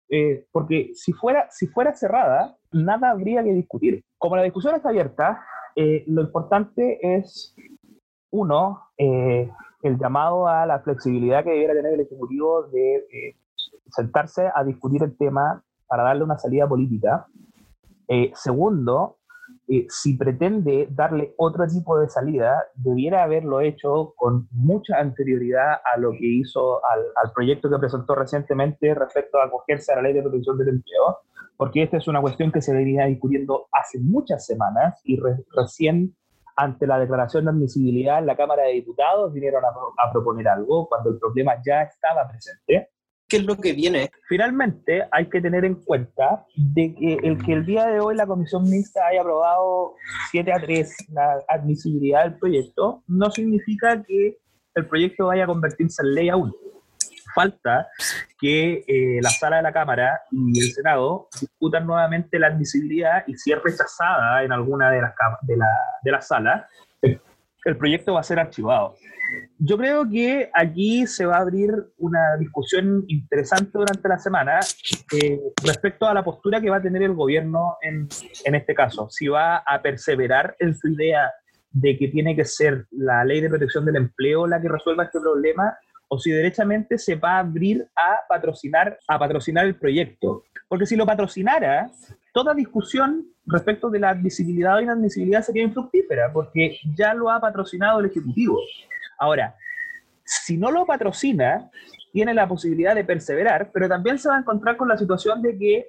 [0.09, 4.05] eh, porque si fuera, si fuera cerrada, nada habría que discutir.
[4.19, 5.45] Como la discusión está abierta,
[6.07, 7.55] lo importante es,
[8.31, 13.37] uno, el llamado a la flexibilidad que debiera tener el Ejecutivo de
[13.91, 17.27] sentarse a discutir el tema para darle una salida política.
[18.09, 19.19] Eh, segundo,
[19.69, 25.99] eh, si pretende darle otro tipo de salida, debiera haberlo hecho con mucha anterioridad a
[25.99, 30.23] lo que hizo al, proyecto que presentó recientemente respecto a acogerse a la ley de
[30.23, 31.19] protección del empleo,
[31.57, 35.19] porque esta es una cuestión que se venía discutiendo hace muchas semanas y
[35.55, 36.15] recién
[36.57, 41.11] ante la declaración de admisibilidad en la Cámara de Diputados vinieron a proponer algo cuando
[41.11, 42.91] el problema ya estaba presente
[43.29, 44.11] qué es lo que viene.
[44.29, 48.27] Finalmente, hay que tener en cuenta de que el que el día de hoy la
[48.27, 49.95] comisión mixta haya aprobado
[50.31, 54.39] 7 a 3 la admisibilidad del proyecto, no significa que
[54.75, 56.55] el proyecto vaya a convertirse en ley aún.
[57.37, 57.89] Falta
[58.41, 63.35] que eh, la sala de la Cámara y el Senado discutan nuevamente la admisibilidad y
[63.35, 65.69] si es rechazada en alguna de las, de la,
[66.03, 66.65] de las salas,
[67.03, 68.95] el proyecto va a ser archivado.
[69.59, 74.61] Yo creo que aquí se va a abrir una discusión interesante durante la semana
[75.13, 78.09] eh, respecto a la postura que va a tener el gobierno en,
[78.47, 79.11] en este caso.
[79.11, 81.31] Si va a perseverar en su idea
[81.71, 85.21] de que tiene que ser la ley de protección del empleo la que resuelva este
[85.21, 85.77] problema
[86.09, 90.45] o si derechamente se va a abrir a patrocinar, a patrocinar el proyecto.
[90.69, 91.91] Porque si lo patrocinara,
[92.33, 98.01] toda discusión respecto de la admisibilidad o inadmisibilidad sería infructífera, porque ya lo ha patrocinado
[98.01, 98.59] el Ejecutivo.
[99.19, 99.55] Ahora,
[100.25, 101.71] si no lo patrocina,
[102.13, 105.57] tiene la posibilidad de perseverar, pero también se va a encontrar con la situación de
[105.59, 105.87] que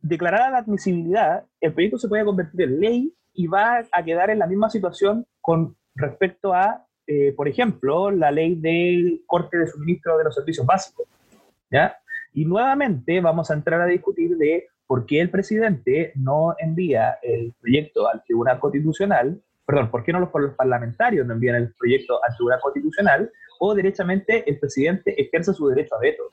[0.00, 4.38] declarada la admisibilidad, el proyecto se puede convertir en ley y va a quedar en
[4.38, 10.18] la misma situación con respecto a, eh, por ejemplo, la ley del corte de suministro
[10.18, 11.06] de los servicios básicos.
[11.70, 11.96] ¿ya?
[12.32, 17.54] Y nuevamente vamos a entrar a discutir de por qué el presidente no envía el
[17.60, 22.34] proyecto al Tribunal Constitucional perdón, ¿por qué no los, parlamentarios no envían el proyecto al
[22.36, 26.24] Tribunal Constitucional o derechamente el presidente ejerce su derecho a veto?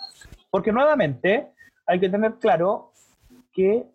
[0.49, 1.47] Porque nuevamente
[1.85, 2.91] hay que tener claro
[3.53, 3.85] que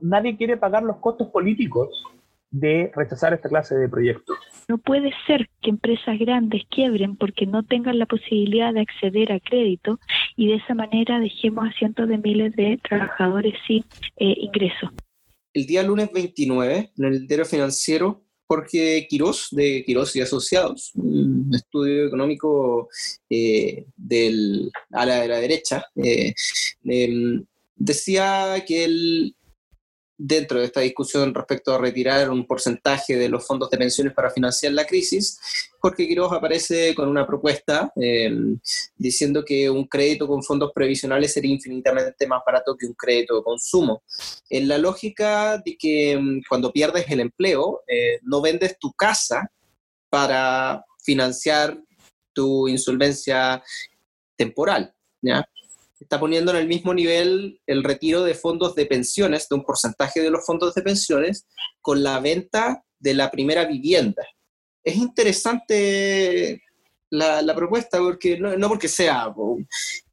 [0.00, 2.04] nadie quiere pagar los costos políticos
[2.50, 4.36] de rechazar esta clase de proyectos.
[4.68, 9.40] No puede ser que empresas grandes quiebren porque no tengan la posibilidad de acceder a
[9.40, 9.98] crédito
[10.36, 13.82] y de esa manera dejemos a cientos de miles de trabajadores sin
[14.18, 14.90] eh, ingresos.
[15.54, 21.50] El día lunes 29, en el diario financiero, Jorge Quirós, de Quirós y Asociados, un
[21.54, 22.90] estudio económico
[23.30, 26.34] eh, del ala de la derecha, eh,
[26.84, 27.42] em,
[27.74, 29.34] decía que el,
[30.18, 34.30] dentro de esta discusión respecto a retirar un porcentaje de los fondos de pensiones para
[34.30, 38.28] financiar la crisis, Jorge Quiroz aparece con una propuesta eh,
[38.96, 43.44] diciendo que un crédito con fondos previsionales sería infinitamente más barato que un crédito de
[43.44, 44.02] consumo.
[44.50, 49.50] En la lógica de que mm, cuando pierdes el empleo, eh, no vendes tu casa
[50.10, 51.78] para financiar
[52.32, 53.62] tu insolvencia
[54.36, 54.92] temporal.
[55.22, 55.48] ¿ya?
[56.00, 60.20] Está poniendo en el mismo nivel el retiro de fondos de pensiones, de un porcentaje
[60.20, 61.46] de los fondos de pensiones,
[61.80, 64.26] con la venta de la primera vivienda.
[64.82, 66.62] Es interesante
[67.10, 69.32] la, propuesta, porque no, porque sea,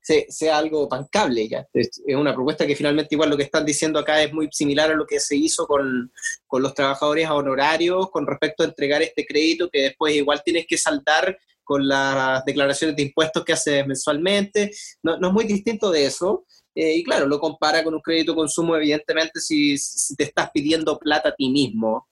[0.01, 1.65] sea, algo bancable ya.
[1.73, 4.95] Es, una propuesta que finalmente igual lo que están diciendo acá es muy similar a
[4.95, 6.11] lo que se hizo con,
[6.47, 10.77] con los trabajadores honorarios con respecto a entregar este crédito que después igual tienes que
[10.77, 14.71] saltar con las declaraciones de impuestos que haces mensualmente.
[15.03, 16.45] No, es muy distinto de eso.
[16.73, 19.75] Eh, y claro, lo compara con un crédito consumo, evidentemente, si,
[20.15, 22.07] te estás pidiendo plata a ti mismo.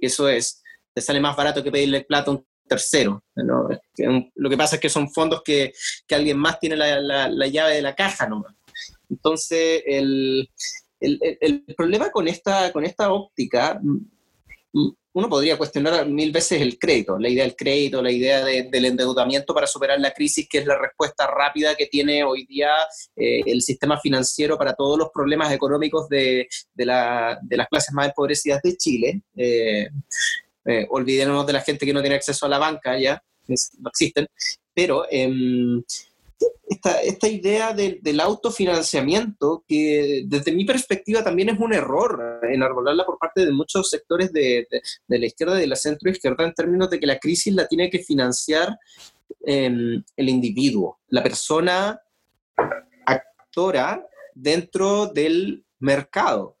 [0.00, 3.22] Eso es, te sale más barato que pedirle plata a un tercero.
[3.34, 5.72] Lo que pasa es que son fondos que,
[6.10, 8.54] alguien más tiene la, llave de la caja nomás.
[9.08, 10.48] Entonces, el,
[10.98, 13.80] el, problema con esta, con esta óptica
[15.14, 19.52] uno podría cuestionar mil veces el crédito, la idea del crédito, la idea del endeudamiento
[19.54, 22.70] para superar la crisis, que es la respuesta rápida que tiene hoy día
[23.16, 28.76] eh, el sistema financiero para todos los problemas económicos de, las clases más empobrecidas de
[28.76, 29.22] Chile.
[29.36, 29.88] Eh,
[30.64, 34.26] eh, olvidémonos de la gente que no tiene acceso a la banca, ya, no existen,
[34.72, 35.82] pero em,
[37.02, 43.44] esta, idea del autofinanciamiento, que desde mi perspectiva también es un error enarbolarla por parte
[43.44, 44.66] de muchos sectores de,
[45.08, 47.90] la izquierda y de la centro izquierda en términos de que la crisis la tiene
[47.90, 48.76] que financiar
[49.46, 52.00] em, el individuo, la persona
[53.06, 56.58] actora dentro del mercado.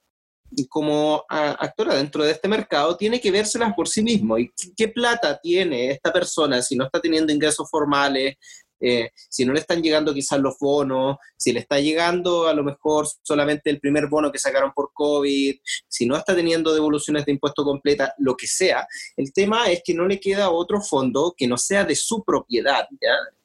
[0.54, 4.36] Y como actora dentro de este mercado, tiene que vérselas por sí mismo.
[4.36, 8.36] ¿Y qué plata tiene esta persona si no está teniendo ingresos formales,
[8.82, 12.64] eh, si no le están llegando quizás los bonos, si le está llegando a lo
[12.64, 15.54] mejor solamente el primer bono que sacaron por COVID,
[15.88, 19.94] si no está teniendo devoluciones de impuesto completa, lo que sea, el tema es que
[19.94, 22.88] no le queda otro fondo que no sea de su propiedad,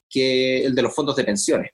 [0.10, 1.72] que el de los fondos de pensiones.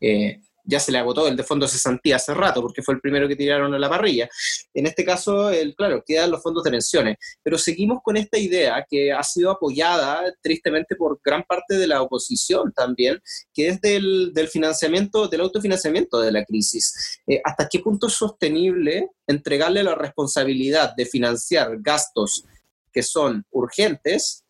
[0.00, 3.00] Eh, ya se le agotó el de fondos de cesantía hace rato, porque fue el
[3.00, 4.28] primero que tiraron a la parrilla.
[4.72, 7.16] En este caso, el, claro, quedan los fondos de pensiones.
[7.42, 12.02] Pero seguimos con esta idea que ha sido apoyada tristemente por gran parte de la
[12.02, 13.20] oposición también,
[13.52, 17.20] que es del, del financiamiento, del autofinanciamiento de la crisis.
[17.26, 22.44] Eh, ¿Hasta qué punto es sostenible entregarle la responsabilidad de financiar gastos
[22.92, 24.44] que son urgentes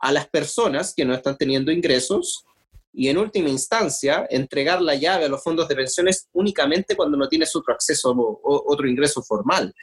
[0.00, 2.44] a las personas que no están teniendo ingresos
[2.94, 7.28] y en última instancia entregar la llave a los fondos de pensiones únicamente cuando no
[7.28, 9.74] tienes otro acceso o otro ingreso formal.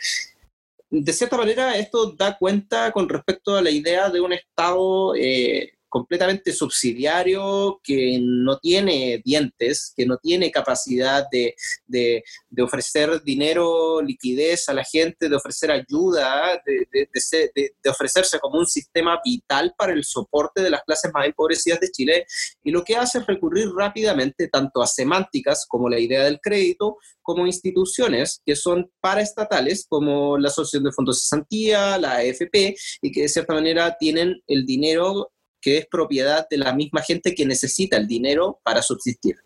[0.90, 5.72] De cierta manera, esto da cuenta con respecto a la idea de un Estado eh,
[5.92, 11.54] completamente subsidiario, que no tiene dientes, que no tiene capacidad de,
[11.86, 12.24] de,
[12.62, 19.20] ofrecer dinero, liquidez a la gente, de ofrecer ayuda, de, de, ofrecerse como un sistema
[19.24, 22.26] vital para el soporte de las clases más empobrecidas de Chile.
[22.64, 27.00] Y lo que hace es recurrir rápidamente tanto a semánticas como la idea del crédito,
[27.22, 33.12] como instituciones que son paraestatales, como la Asociación de Fondos de Cesantía, la AFP, y
[33.12, 37.46] que de cierta manera tienen el dinero que es propiedad de la misma gente que
[37.46, 39.38] necesita el dinero para subsistir.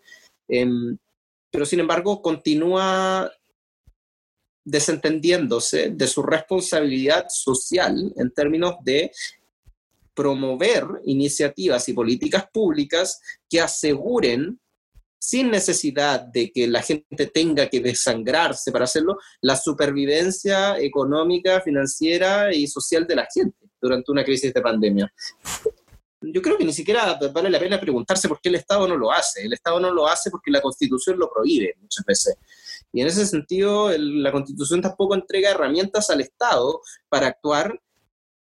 [0.48, 0.96] Em,
[1.50, 3.30] pero sin embargo, continúa
[4.64, 9.12] desentendiéndose de su responsabilidad social en términos de
[10.12, 14.58] promover iniciativas y políticas públicas que aseguren,
[15.18, 22.52] sin necesidad de que la gente tenga que desangrarse para hacerlo, la supervivencia económica, financiera
[22.52, 25.12] y social de la gente durante una crisis de pandemia
[26.32, 29.12] yo creo que ni siquiera vale la pena preguntarse por qué el Estado no lo
[29.12, 29.44] hace.
[29.44, 32.36] El Estado no lo hace porque la Constitución lo prohíbe muchas veces.
[32.92, 37.80] Y en ese sentido, la Constitución tampoco entrega herramientas al Estado para actuar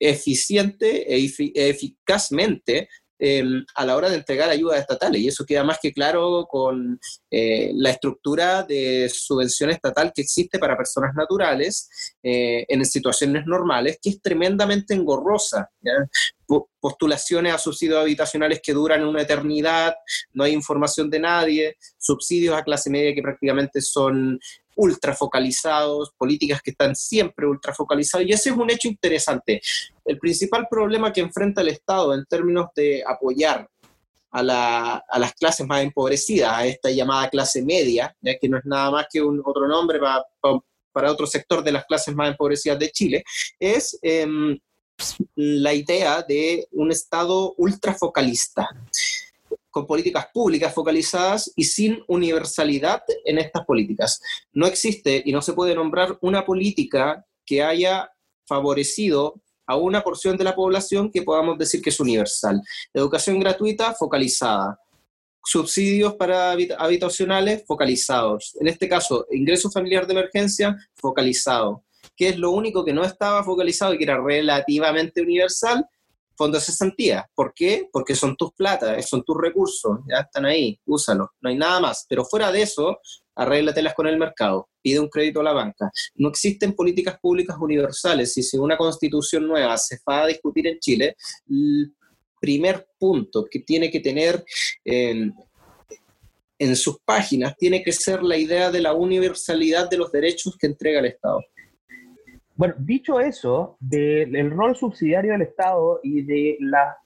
[0.01, 2.89] eficiente e eficazmente
[3.21, 5.21] Em, a la hora de entregar ayudas estatales.
[5.21, 10.61] Y eso queda más que claro con eh, la estructura de subvención estatal que existe
[10.61, 11.91] para personas naturales
[12.23, 15.69] eh, en situaciones normales, que es tremendamente engorrosa.
[16.81, 19.97] Postulaciones a subsidios habitacionales que duran una eternidad,
[20.33, 24.39] no hay información de nadie, subsidios a clase media que prácticamente son
[24.79, 29.61] ultra focalizados, políticas que están siempre ultra focalizados, y ese es un hecho interesante.
[30.05, 33.69] El principal problema que enfrenta el Estado en términos de apoyar
[34.31, 38.91] a, las clases más empobrecidas, a esta llamada clase media, ya que no es nada
[38.91, 43.25] más que un otro nombre para, otro sector de las clases más empobrecidas de Chile,
[43.59, 44.59] es em,
[45.35, 48.69] la idea de un Estado ultra focalista
[49.71, 54.21] con políticas públicas focalizadas y sin universalidad en estas políticas.
[54.53, 58.11] No existe y no se puede nombrar una política que haya
[58.47, 62.61] favorecido a una porción de la población que podamos decir que es universal.
[62.93, 64.81] Educación gratuita focalizada.
[65.45, 68.57] Subsidios para habitacionales focalizados.
[68.61, 71.85] En este caso, ingreso familiar de emergencia focalizado.
[72.17, 75.87] ¿Qué es lo único que no estaba focalizado y que era relativamente universal?
[76.39, 77.29] Fondos de cesantía.
[77.35, 77.89] ¿Por qué?
[77.93, 82.07] Porque son tus plata, son tus recursos, ya están ahí, úsalos, no hay nada más.
[82.09, 82.99] Pero fuera de eso,
[83.35, 85.91] arréglatelas con el mercado, pide un crédito a la banca.
[86.15, 90.79] No existen políticas públicas universales y si una constitución nueva se va a discutir en
[90.79, 91.17] Chile,
[91.51, 91.93] el
[92.41, 94.45] primer punto que tiene que tener
[94.85, 95.35] en,
[96.59, 100.69] en sus páginas tiene que ser la idea de la universalidad de los derechos que
[100.69, 101.41] entrega el Estado.
[102.59, 106.99] Bueno, dicho eso, del rol subsidiario del Estado y de la,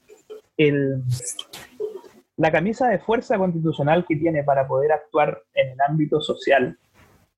[2.38, 6.78] la camisa de fuerza constitucional que tiene para poder actuar en el ámbito social,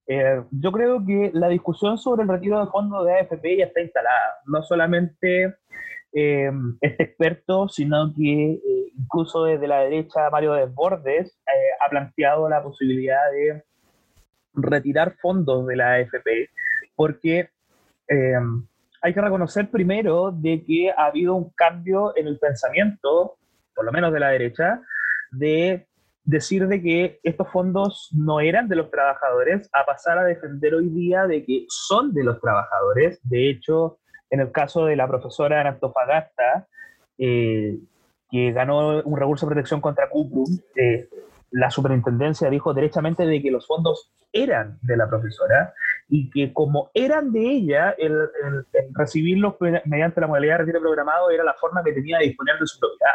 [0.07, 3.81] eh, yo creo que la discusión sobre el retiro de fondos de AFP ya está
[3.81, 4.35] instalada.
[4.47, 5.57] No solamente
[6.13, 6.53] eh,
[6.83, 11.37] este experto, sino que eh, incluso desde la derecha Mario Desbordes
[11.85, 13.65] ha planteado la posibilidad de
[14.53, 16.51] retirar fondos de la AFP,
[16.95, 17.51] porque
[18.09, 18.35] eh,
[19.03, 23.37] hay que reconocer primero de que ha habido un cambio en el pensamiento,
[23.75, 24.81] por lo menos de la derecha,
[25.31, 25.87] de
[26.25, 30.89] decir de que estos fondos no eran de los trabajadores a pasar a defender hoy
[30.89, 33.21] día de que son de los trabajadores.
[33.23, 33.99] De hecho,
[34.31, 35.77] en el caso de la profesora en
[37.19, 37.79] eh,
[38.31, 40.47] que ganó un recurso de protección contra Cuprum,
[40.77, 41.09] eh,
[41.55, 45.73] la superintendencia dijo derechamente de que los fondos eran de la profesora
[46.09, 48.29] y que como eran de ella, el,
[48.93, 52.67] recibirlos mediante la modalidad de retiro programado era la forma que tenía de disponer de
[52.67, 53.13] su propiedad.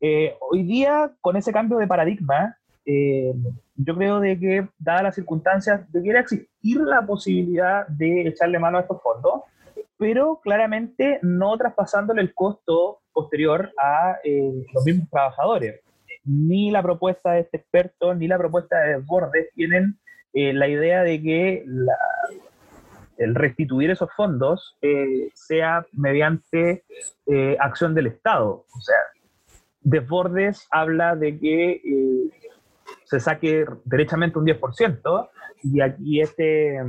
[0.00, 3.32] Eh, hoy día, con ese cambio de paradigma, eh,
[3.76, 8.80] yo creo de que, dadas las circunstancias, debiera existir la posibilidad de echarle mano a
[8.80, 9.42] estos fondos,
[9.96, 15.80] pero claramente no traspasándole el costo posterior a eh, los mismos trabajadores.
[16.26, 19.98] Ni la propuesta de este experto, ni la propuesta de Bordes tienen
[20.32, 21.64] eh, la idea de que
[23.18, 26.84] el restituir esos fondos eh, sea mediante
[27.58, 28.66] acción del Estado.
[28.76, 28.96] O sea,
[29.80, 31.80] Desbordes habla de que
[33.04, 35.30] se saque derechamente un 10%,
[35.62, 36.80] y aquí este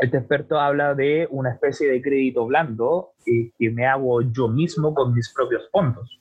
[0.00, 4.94] este experto habla de una especie de crédito blando eh, que me hago yo mismo
[4.94, 6.19] con mis propios fondos.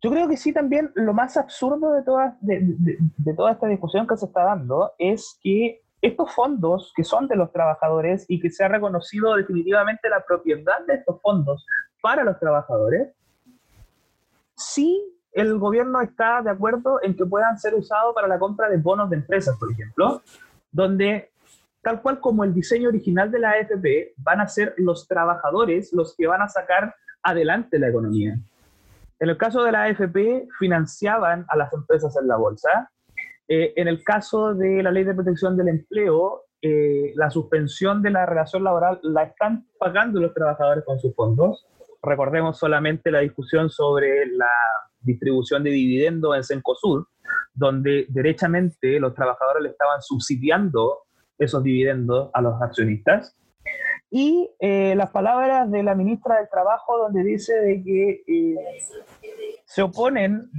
[0.00, 4.16] Yo creo que sí también lo más absurdo de toda, de, toda esta discusión que
[4.16, 8.64] se está dando es que estos fondos que son de los trabajadores y que se
[8.64, 11.66] ha reconocido definitivamente la propiedad de estos fondos
[12.00, 13.08] para los trabajadores,
[14.54, 18.76] sí el gobierno está de acuerdo en que puedan ser usados para la compra de
[18.76, 20.22] bonos de empresas, por ejemplo,
[20.70, 21.30] donde
[21.82, 26.14] tal cual como el diseño original de la AFP, van a ser los trabajadores los
[26.16, 28.38] que van a sacar adelante la economía.
[29.20, 32.90] En el caso de la AFP, financiaban a las empresas en la bolsa.
[33.48, 38.10] Eh, en el caso de la ley de protección del empleo, eh, la suspensión de
[38.10, 41.66] la relación laboral la están pagando los trabajadores con sus fondos.
[42.02, 44.50] Recordemos solamente la discusión sobre la
[45.00, 47.04] distribución de dividendos en Cencosud,
[47.54, 51.02] donde derechamente los trabajadores le estaban subsidiando
[51.38, 53.36] esos dividendos a los accionistas.
[54.10, 58.56] Y eh, las palabras de la ministra del Trabajo, donde dice de que eh,
[59.66, 60.50] se oponen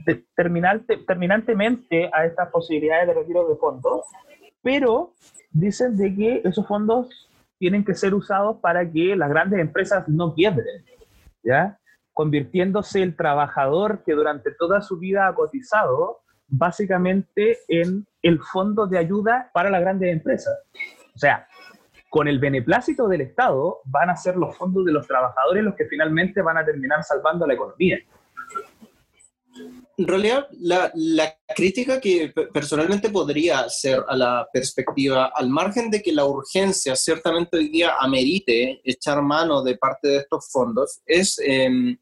[1.05, 4.05] terminantemente a estas posibilidades de retiro de fondos,
[4.61, 5.13] pero
[5.51, 10.33] dicen de que esos fondos tienen que ser usados para que las grandes empresas no
[10.33, 10.85] quiebren,
[11.43, 11.79] ¿ya?
[12.13, 18.97] convirtiéndose el trabajador que durante toda su vida ha cotizado básicamente en el fondo de
[18.97, 20.53] ayuda para las grandes empresas.
[21.15, 21.47] O sea,
[22.09, 25.85] con el beneplácito del Estado van a ser los fondos de los trabajadores los que
[25.85, 27.99] finalmente van a terminar salvando la economía.
[29.97, 36.01] En realidad, la, la, crítica que personalmente podría hacer a la perspectiva, al margen de
[36.01, 41.37] que la urgencia ciertamente hoy día amerite echar mano de parte de estos fondos, es
[41.43, 41.97] em,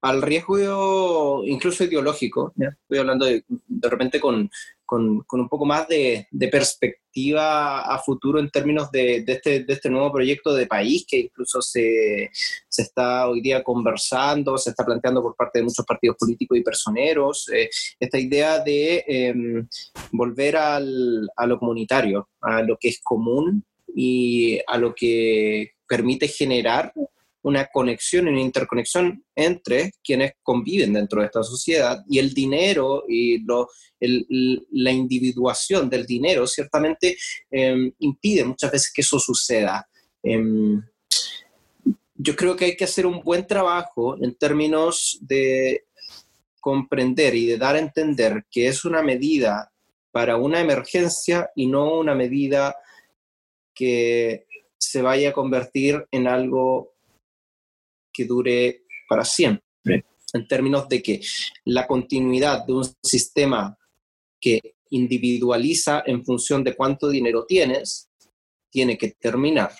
[0.00, 2.54] al riesgo incluso ideológico.
[2.56, 4.50] Estoy hablando de, de repente con,
[4.88, 10.10] con, un poco más de, perspectiva a futuro en términos de, este, de, este, nuevo
[10.10, 12.30] proyecto de país que incluso se,
[12.74, 17.50] está hoy día conversando, se está planteando por parte de muchos partidos políticos y personeros,
[17.50, 17.68] eh,
[18.00, 19.68] esta idea de em,
[20.10, 26.28] volver al, a lo comunitario, a lo que es común y a lo que permite
[26.28, 26.94] generar
[27.42, 33.04] una conexión y una interconexión entre quienes conviven dentro de esta sociedad y el dinero
[33.08, 33.68] y lo,
[34.00, 37.16] la individuación del dinero ciertamente
[37.50, 39.88] em, impide muchas veces que eso suceda.
[40.22, 40.82] Em,
[42.14, 45.84] yo creo que hay que hacer un buen trabajo en términos de
[46.60, 49.72] comprender y de dar a entender que es una medida
[50.10, 52.74] para una emergencia y no una medida
[53.72, 56.94] que se vaya a convertir en algo
[58.18, 61.20] que dure para siempre, en términos de que
[61.66, 63.78] la continuidad de un sistema
[64.40, 68.08] que individualiza en función de cuánto dinero tienes,
[68.70, 69.70] tiene que terminar.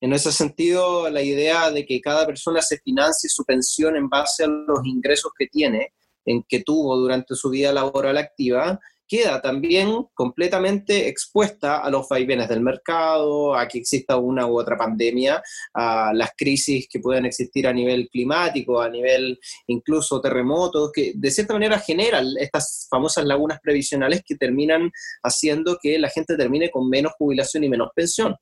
[0.00, 4.42] En ese sentido, la idea de que cada persona se financie su pensión en base
[4.42, 5.92] a los ingresos que tiene,
[6.24, 8.80] en que tuvo durante su vida laboral activa,
[9.14, 14.76] queda también completamente expuesta a los vaivenes del mercado, a que exista una u otra
[14.76, 15.40] pandemia,
[15.72, 19.38] a las crisis que puedan existir a nivel climático, a nivel
[19.68, 24.90] incluso terremotos, que de cierta manera generan estas famosas lagunas previsionales que terminan
[25.22, 28.34] haciendo que la gente termine con menos jubilación y menos pensión.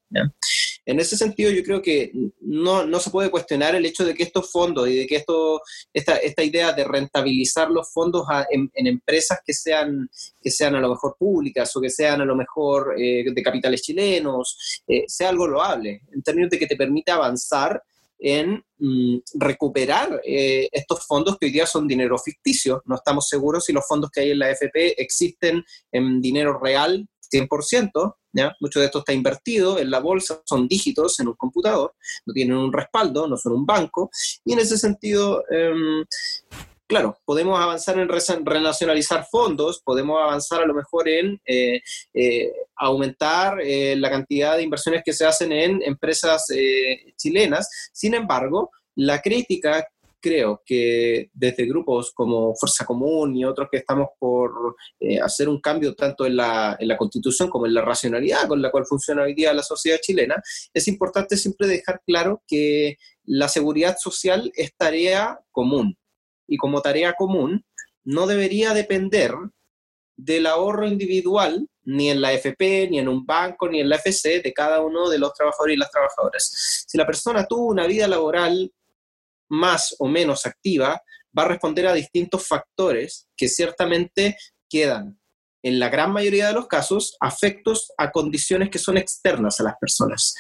[0.85, 4.24] En ese sentido, yo creo que no, no, se puede cuestionar el hecho de que
[4.24, 5.62] estos fondos y de que esto,
[5.93, 10.09] esta, esta idea de rentabilizar los fondos en, empresas que sean,
[10.41, 13.83] que sean a lo mejor públicas o que sean a lo mejor eh, de capitales
[13.83, 17.80] chilenos, eh, sea algo loable, en términos de que te permite avanzar
[18.18, 22.83] en mm, recuperar eh, estos fondos que hoy día son dinero ficticio.
[22.87, 27.07] No estamos seguros si los fondos que hay en la AFP existen en dinero real
[27.33, 28.57] 100%, ¿ya?
[28.61, 31.95] Mucho de esto está invertido en la bolsa, son dígitos en un computador,
[32.26, 34.11] no tienen un respaldo, no son un banco,
[34.45, 36.05] y en ese sentido, em,
[36.87, 41.80] claro, podemos avanzar en renacionalizar fondos, podemos avanzar a lo mejor en eh,
[42.12, 46.47] eh, aumentar eh, la cantidad de inversiones que se hacen en empresas
[47.16, 47.68] chilenas.
[47.93, 49.87] Sin embargo, la crítica
[50.23, 54.77] creo que desde grupos como Fuerza Común y otros que estamos por
[55.23, 58.70] hacer un cambio tanto en la, en la, constitución como en la racionalidad con la
[58.70, 60.41] cual funciona hoy día la sociedad chilena,
[60.73, 65.99] es importante siempre dejar claro que la seguridad social es tarea común
[66.47, 67.64] y como tarea común
[68.05, 69.35] no debería depender
[70.16, 74.41] del ahorro individual, ni en la FP, ni en un banco, ni en la FC,
[74.41, 76.85] de cada uno de los trabajadores y las trabajadoras.
[76.87, 78.70] Si la persona tuvo una vida laboral
[79.53, 81.03] más o menos activa,
[81.37, 84.37] va a responder a distintos factores que ciertamente
[84.69, 85.19] quedan,
[85.63, 89.75] en la gran mayoría de los casos, afectos a condiciones que son externas a las
[89.79, 90.35] personas.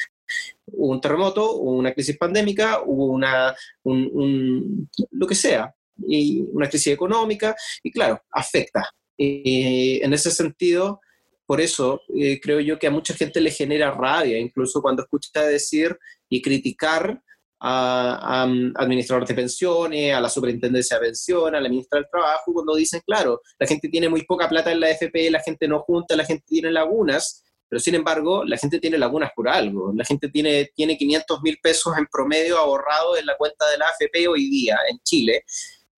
[0.66, 3.54] Un terremoto, una crisis pandémica, una,
[3.84, 5.74] lo que sea,
[6.08, 8.88] y una crisis económica, y claro, afecta.
[9.18, 11.00] en ese sentido,
[11.46, 15.42] por eso eh, creo yo que a mucha gente le genera rabia, incluso cuando escucha
[15.42, 15.98] decir
[16.30, 17.22] y criticar
[17.64, 22.52] a, a, administradores de pensiones, a la superintendencia de pensiones, a la ministra del Trabajo,
[22.52, 25.80] cuando dicen, claro, la gente tiene muy poca plata en la AFP, la gente no
[25.80, 29.94] junta, la gente tiene lagunas, pero sin embargo, la gente tiene lagunas por algo.
[29.96, 33.86] La gente tiene, tiene 500 mil pesos en promedio ahorrado en la cuenta de la
[33.86, 35.42] AFP hoy día en Chile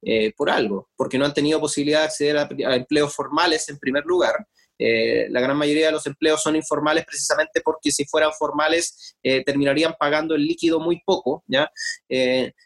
[0.00, 4.04] eh, por algo, porque no han tenido posibilidad de acceder a, empleos formales en primer
[4.04, 4.46] lugar.
[4.78, 9.44] Eh, la gran mayoría de los empleos son informales precisamente porque si fueran formales eh,
[9.44, 11.44] terminarían pagando el líquido muy poco.
[11.46, 11.70] ¿ya?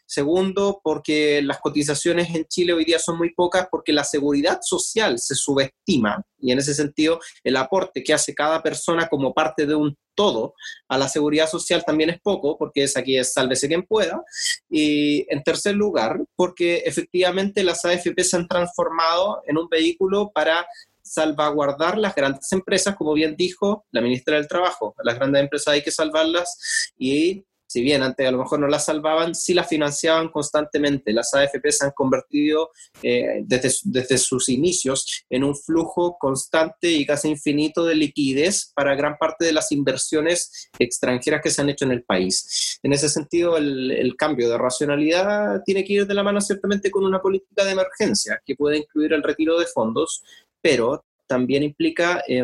[0.05, 5.17] segundo, porque las cotizaciones en Chile hoy día son muy pocas porque la seguridad social
[5.19, 9.75] se subestima y en ese sentido el aporte que hace cada persona como parte de
[9.75, 10.53] un todo
[10.89, 14.21] a la seguridad social también es poco, porque es aquí es sálvese quien pueda.
[14.69, 20.67] Y en tercer lugar, porque efectivamente las AFP se han transformado en un vehículo para
[21.01, 24.95] salvaguardar las grandes empresas, como bien dijo la ministra del Trabajo.
[25.03, 28.85] Las grandes empresas hay que salvarlas y si bien antes a lo mejor no las
[28.85, 31.13] salvaban, sí las financiaban constantemente.
[31.13, 32.71] Las AFP se han convertido
[33.03, 38.95] eh, desde, desde sus inicios en un flujo constante y casi infinito de liquidez para
[38.95, 42.79] gran parte de las inversiones extranjeras que se han hecho en el país.
[42.81, 46.89] En ese sentido, el, el cambio de racionalidad tiene que ir de la mano ciertamente
[46.89, 50.23] con una política de emergencia que puede incluir el retiro de fondos,
[50.61, 52.23] pero también implica...
[52.27, 52.43] Eh,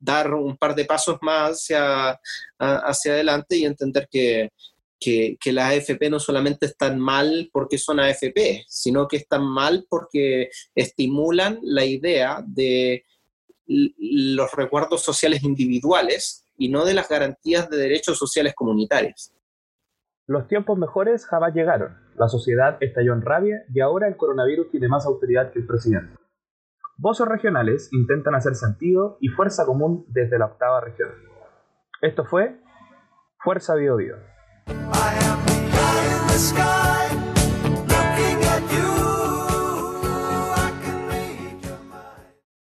[0.00, 2.20] dar un par de pasos más hacia,
[2.58, 4.52] hacia adelante y entender que,
[4.98, 9.86] que, que, las AFP no solamente están mal porque son AFP, sino que están mal
[9.88, 13.04] porque estimulan la idea de
[13.66, 19.32] los recuerdos sociales individuales y no de las garantías de derechos sociales comunitarios.
[20.26, 21.96] Los tiempos mejores jamás llegaron.
[22.16, 26.14] La sociedad estalló en rabia y ahora el coronavirus tiene más autoridad que el presidente.
[27.00, 31.10] Voces regionales intentan hacer sentido y fuerza común desde la octava región.
[32.02, 32.60] Esto fue
[33.38, 34.16] Fuerza Bio Bio.